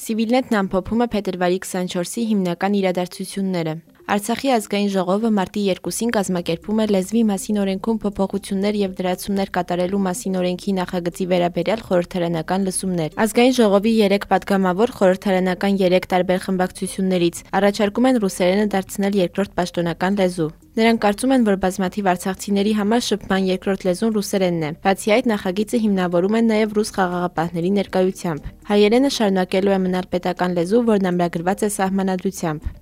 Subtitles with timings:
[0.00, 3.74] Սիվիլնետն ամփոփում է փետրվարի 24-ի հիմնական իրադարձությունները։
[4.10, 10.38] Արցախի ազգային ժողովը մարտի 2-ին կազմակերպում է լեզվի մասին օրենքում փոփոխություններ եւ դրացումներ կատարելու մասին
[10.40, 18.20] օրենքի նախագծի վերաբերյալ խորհրդարանական լսումներ։ Ազգային ժողովի 3 падգամավոր խորհրդարանական 3 տարբեր խմբակցություններից առաջարկում են
[18.26, 20.50] ռուսերենը դարձնել երկրորդ պաշտոնական լեզու։
[20.80, 25.80] Նրանք կարծում են, որ բազմաթիվ արցախցիների համար շփման երկրորդ լեզուն ռուսերենն է։ Բացի այդ, նախագիծը
[25.84, 31.72] հիմնավորում են նաև ռուս խաղաղապահների ներկայությամբ։ Հայերենը շարունակելու է մնալ պետական լեզու, որն ամրագրված է
[31.74, 32.79] սահմանադրությամբ։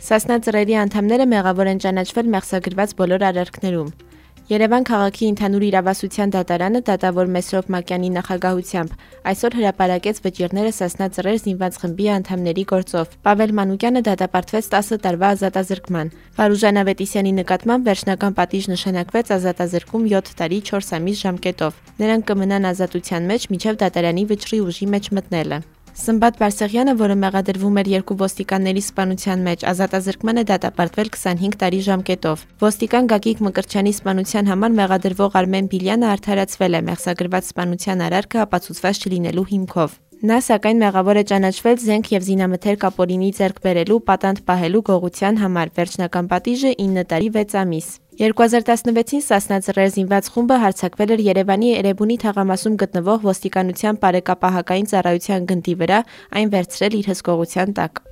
[0.00, 3.90] Սասնա ծռերի անդամները մեղավոր են ճանաչվել մեղսագրված բոլոր արարքներում։
[4.50, 8.94] Երևան քաղաքի ընդհանուր իրավասության դատարանը դատավոր Մեսրոպ Մակյանի նախագահությամբ
[9.30, 16.12] այսօր հրապարակեց վճիրները Սասնա ծռեր զինված խմբի անդամների գործով։ Պավել Մանուկյանը դատապարտվեց 10 տարվա ազատազրկման։
[16.40, 23.30] Վարուժան Ավետիսյանի նկատմամբ վերջնական պատիժ նշանակվեց ազատազրկում 7 տարի 4 ամիս ժամկետով։ Նրանք կմնան ազատության
[23.30, 29.42] մեջ մինչև դատարանի վճռի ուժի մեջ մտնելը։ Սմբատ Բարսեղյանը, որը մեղադրվում էր երկու ոստիկանների սպանության
[29.46, 36.12] մեջ, ազատազրկման է դատապարտվել 25 տարի ժամկետով։ Ոստիկան Գագիկ Մկրչյանի սպանության համար մեղադրվող Արմեն Բիլյանը
[36.14, 42.24] արդարացվել է մեղսագրված սպանության արարքը ապացուցված չլինելու հիմքով։ Նա սակայն մեղավոր է ճանաչվել զենք եւ
[42.26, 47.88] զինամթերք ապօրինի ձեռք բերելու, պատանդ պահելու գողության համար։ Վերջնական պատիժը 9 տարի 6 ամիս։
[48.20, 56.04] 2016-ին Սասնաձռեր զինված խումբը հարձակվել էր Երևանի Էրեբունի թաղամասում գտնվող ոստիկանության բարեկապահական ծառայության գնդի վրա,
[56.36, 58.04] այն վերցրել իր հսկողության տակ։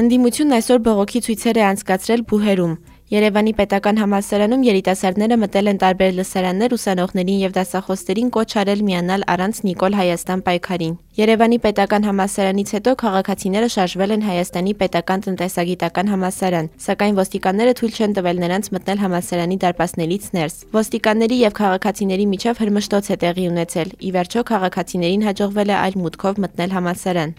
[0.00, 2.74] Ընդդիմությունն այսօր բողոքի ցույցեր է անցկացրել Բուհերում։
[3.12, 9.60] Երևանի պետական համալսարանում երիտասարդները մտել են տարբեր լսարաններ ուսանողներին եւ դասախոսներին կոչ արել միանալ առանց
[9.68, 17.20] Նիկոլ Հայաստան պայքարին։ Երևանի պետական համալսարանից հետո քաղաքացիները շարժվել են Հայաստանի պետական տնտեսագիտական համալսարան, սակայն
[17.20, 23.16] ոստիկանները թույլ չեն տվել նրանց մտնել համալսարանի դարպասներից ներս։ Ոստիկանների եւ քաղաքացիների միջև հրմշտոց է
[23.20, 27.36] տեղի ունեցել։ Ի վերջո քաղաքացիներին հաջողվել է այլ մուտքով մտնել համալսարան։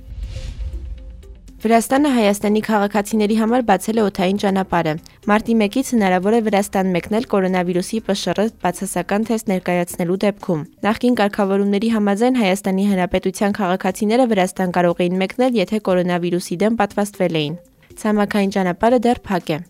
[1.65, 4.93] Վրաստանը Հայաստանի քաղաքացիների համար բացել է օթային ճանապարհը։
[5.31, 12.41] Մարտի 1-ից հնարավոր է Վրաստան մեկնել կորոնավիրուսի ՊՇՌ բացասական թեստ ներկայացնելու դեպքում։ Նախկին կարգավորումների համաձայն
[12.45, 17.61] Հայաստանի Հանրապետության քաղաքացիները Վրաստան կարող էին մեկնել, եթե կորոնավիրուսի դեմ պատվաստվել էին։
[18.05, 19.65] Ցամաքային ճանապարհը դեռ փակ է։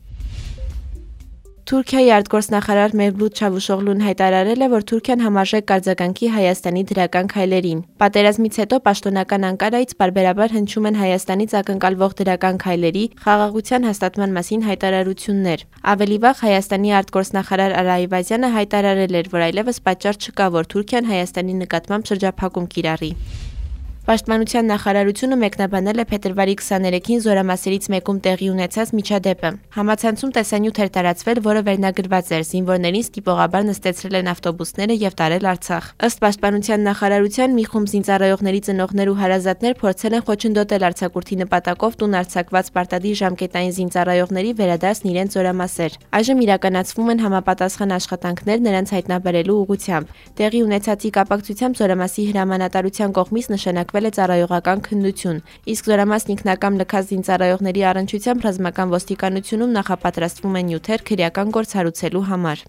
[1.66, 8.80] Թուրքիայի արտգործնախարար Մևլութ Չավուշօղլուն հայտարարել է, որ Թուրքիան համարժեք արձագանքի Հայաստանի դրական քայլերին։ Պատերազմից հետո
[8.86, 15.66] պաշտոնական Անկարայից բարբերաբար հնչում են Հայաստանից ակնկալվող դրական քայլերի խաղաղության հաստատման մասին հայտարարություններ։
[15.96, 21.60] Ավելի վաղ Հայաստանի արտգործնախարար Արա Այվազյանը հայտարարել էր, որ այլևս պատճառ չկա, որ Թուրքիան Հայաստանի
[21.66, 23.12] նկատմամբ շրջափակում կիրառի։
[24.06, 31.40] Պաշտպանության նախարարությունը մեկնաբանել է փետրվարի 23-ին զորամասերից մեկում տեղի ունեցած միջադեպը։ Համացանցում տեսանյութ էր տարածվել,
[31.48, 32.44] որը վերնագրված էր.
[32.46, 39.10] զինվորներին ստիպողաբար նստեցրել են ավտոբուսները եւ տարել Արցախ։ Ըստ Պաշտպանության նախարարության մի խումբ զինծառայողների ծնողներ
[39.10, 45.98] ու հարազատներ փորձել են խոչընդոտել արձակուրդի նպատակով տուն արձակված պարտադիր ժամկետային զինծառայողների վերադարձն իրենց զորամասեր։
[46.14, 50.06] Այժմ իրականացվում են համապատասխան աշխատանքներ նրանց հայտնաբերելու ուղղությամբ։
[50.36, 55.38] Տեղի ունեցածի կապակցությամբ զորամասի հրամանատարության կողմից նշանակվել ստեղծվել է ծառայողական քննություն,
[55.72, 62.68] իսկ զորամասն ինքնակամ լքած զինծառայողների առնչությամբ ռազմական ոստիկանությունում նախապատրաստվում են նյութեր քրեական գործ հարուցելու համար։